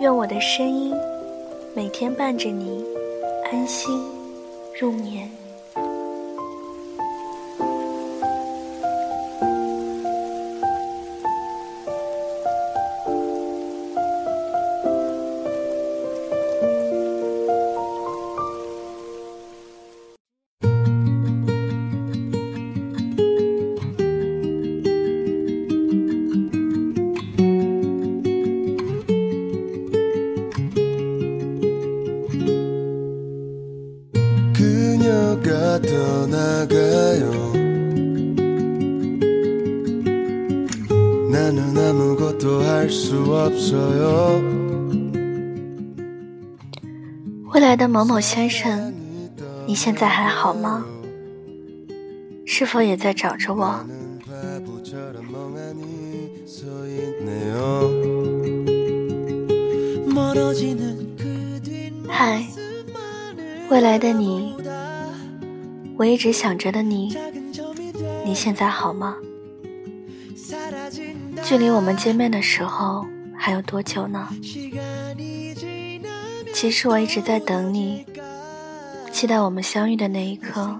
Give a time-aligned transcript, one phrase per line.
[0.00, 0.94] 愿我的声音
[1.76, 2.82] 每天伴着你
[3.52, 4.02] 安心
[4.80, 5.39] 入眠。
[47.52, 48.92] 未来的某某先生，
[49.66, 50.84] 你现在还好吗？
[52.46, 53.84] 是否也在找着我？
[62.08, 62.44] 嗨，
[63.70, 64.54] 未来的你，
[65.96, 67.16] 我一直想着的你，
[68.24, 69.16] 你现在好吗？
[71.42, 73.06] 距离我们见面的时候
[73.42, 74.28] 还有多久呢？
[76.52, 78.04] 其实我一直在等你，
[79.10, 80.78] 期待我们相遇的那一刻。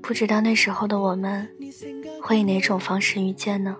[0.00, 1.46] 不知道那时候的我们
[2.22, 3.76] 会以哪种方式遇见呢？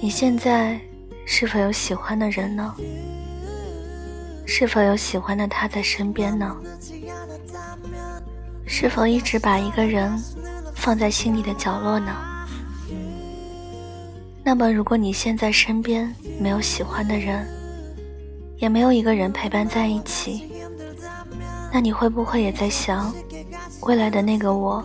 [0.00, 0.80] 你现在
[1.24, 2.74] 是否有喜欢的人呢？
[4.44, 6.56] 是否有喜欢的他在身边呢？
[8.66, 10.12] 是否一直把一个人
[10.74, 12.37] 放在心里的角落呢？
[14.48, 16.10] 那么，如果你现在身边
[16.40, 17.46] 没有喜欢的人，
[18.56, 20.50] 也没有一个人陪伴在一起，
[21.70, 23.14] 那你会不会也在想，
[23.82, 24.82] 未来的那个我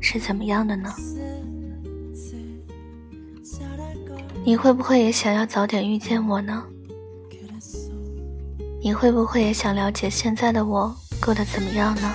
[0.00, 0.92] 是怎么样的呢？
[4.44, 6.64] 你会不会也想要早点遇见我呢？
[8.82, 10.92] 你会不会也想了解现在的我
[11.24, 12.12] 过得怎么样呢？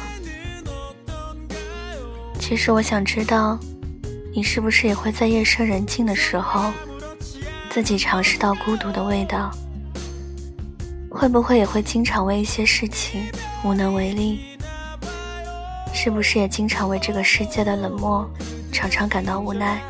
[2.37, 3.57] 其实我想知道，
[4.33, 6.71] 你是不是也会在夜深人静的时候，
[7.69, 9.51] 自己尝试到孤独的味道？
[11.09, 13.23] 会不会也会经常为一些事情
[13.63, 14.39] 无能为力？
[15.93, 18.25] 是不是也经常为这个世界的冷漠
[18.71, 19.81] 常常感到无奈？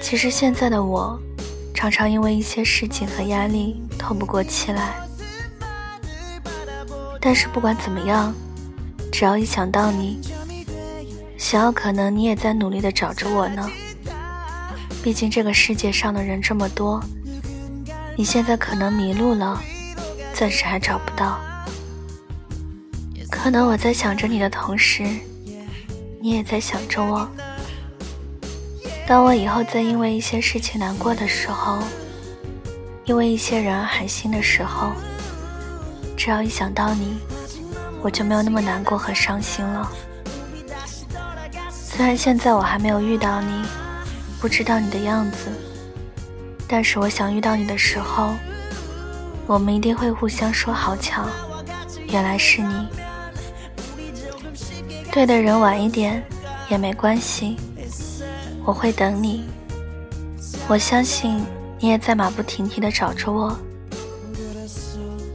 [0.00, 1.18] 其实现在的我，
[1.74, 4.94] 常常因为一些事情和压力透不过气来。
[7.20, 8.32] 但是不管怎么样，
[9.10, 10.20] 只要一想到你，
[11.52, 13.68] 想要可能你也在努力的找着我呢。
[15.02, 16.98] 毕竟这个世界上的人这么多。
[18.16, 19.62] 你现在可能迷路了，
[20.32, 21.38] 暂时还找不到。
[23.30, 25.04] 可能我在想着你的同时，
[26.22, 27.28] 你也在想着我。
[29.06, 31.80] 当我以后再因为一些事情难过的时候，
[33.04, 34.90] 因为一些人而寒心的时候，
[36.16, 37.18] 只要一想到你，
[38.00, 39.92] 我就没有那么难过和伤心了。
[41.94, 43.62] 虽然现在我还没有遇到你，
[44.40, 45.48] 不知道你的样子。
[46.66, 48.32] 但是我想遇到你的时候，
[49.46, 51.26] 我们一定会互相说好巧，
[52.08, 52.88] 原来是你。
[55.12, 56.24] 对的人晚一点
[56.70, 57.58] 也没关系，
[58.64, 59.44] 我会等你。
[60.68, 61.44] 我相信
[61.78, 63.54] 你也在马不停蹄的找着我。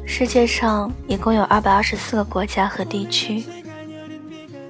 [0.08, 3.46] 世界上一共有二百二十四个国家和地区，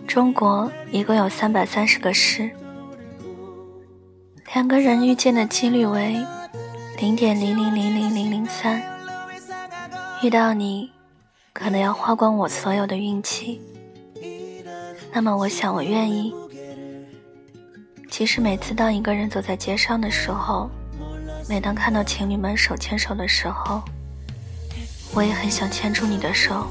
[0.07, 2.49] 中国一共有三百三十个市，
[4.53, 6.15] 两个人遇见的几率为。
[6.99, 8.81] 零点零零零零零零三，
[10.23, 10.89] 遇到你，
[11.53, 13.61] 可能要花光我所有的运气。
[15.13, 16.33] 那么，我想我愿意。
[18.09, 20.71] 其实每次当一个人走在街上的时候，
[21.47, 23.83] 每当看到情侣们手牵手的时候，
[25.13, 26.65] 我也很想牵住你的手。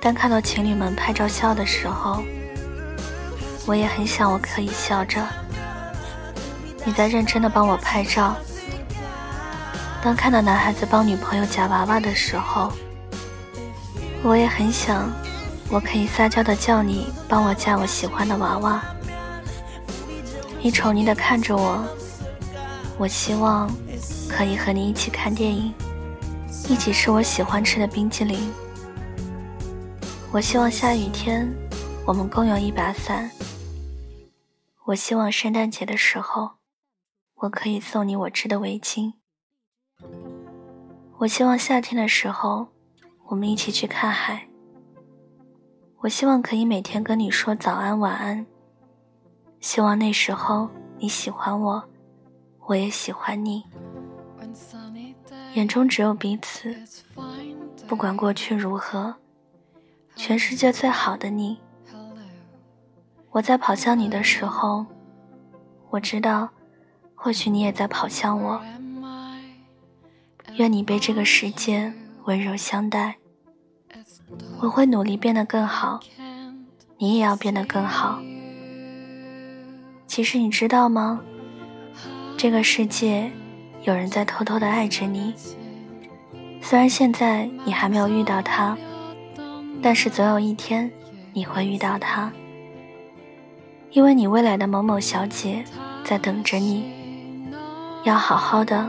[0.00, 2.22] 当看到情侣们拍照笑的时候，
[3.66, 5.22] 我也很想我可以笑着。
[6.86, 8.34] 你在认真的帮我拍照。
[10.02, 12.72] 当看到男孩子帮女朋友夹娃娃的时候，
[14.22, 15.12] 我也很想，
[15.68, 18.82] 我可以撒娇的叫你帮我夹我喜欢的娃娃。
[20.62, 21.84] 你宠溺的看着我，
[22.96, 23.70] 我希望
[24.26, 25.74] 可以和你一起看电影，
[26.70, 28.50] 一起吃我喜欢吃的冰淇淋。
[30.32, 31.52] 我希望下雨天
[32.06, 33.28] 我们共用一把伞。
[34.84, 36.52] 我希望圣诞节的时候，
[37.34, 39.14] 我可以送你我织的围巾。
[41.18, 42.68] 我希望夏天的时候，
[43.26, 44.46] 我们一起去看海。
[45.98, 48.46] 我希望可以每天跟你说早安晚安。
[49.58, 51.82] 希望那时候你喜欢我，
[52.66, 53.64] 我也喜欢你，
[55.54, 56.72] 眼中只有彼此。
[57.88, 59.12] 不管过去如何，
[60.22, 61.58] 全世界最好的你。
[63.30, 64.84] 我在跑向你的时候，
[65.88, 66.50] 我知道，
[67.14, 68.60] 或许你也在跑向我。
[70.56, 71.90] 愿你被这个世界
[72.24, 73.16] 温柔相待。
[74.60, 75.98] 我会努力变得更好，
[76.98, 78.20] 你也要变得更好。
[80.06, 81.22] 其实你知道吗？
[82.36, 83.32] 这个世界
[83.84, 85.34] 有人在偷偷的爱着你。
[86.60, 88.76] 虽然现在你还没有遇到他，
[89.82, 90.90] 但是总有一天
[91.32, 92.30] 你会遇到他，
[93.90, 95.64] 因为你未来的某某小姐
[96.04, 96.84] 在等着你。
[98.04, 98.88] 要好好的，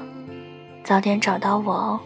[0.84, 2.00] 早点找到我哦。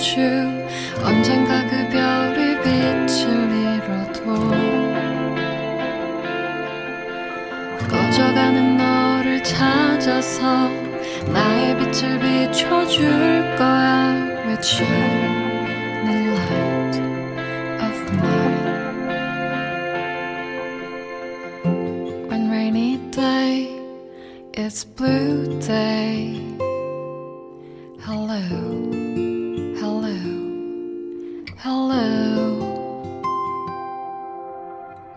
[0.00, 0.18] 주
[1.04, 4.50] 언젠가 그 별이 빛을 잃어도
[7.86, 10.70] 꺼져가는 너를 찾아서
[11.30, 14.14] 나의 빛을 비춰줄 거야
[14.46, 14.88] with you
[16.06, 16.96] the light
[17.84, 18.68] of mine
[22.30, 23.80] when rainy day
[24.52, 26.49] It's blue day.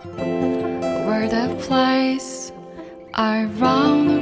[0.04, 2.52] Where the flies
[3.14, 4.13] are round.